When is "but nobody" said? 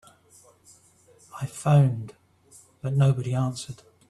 2.81-3.35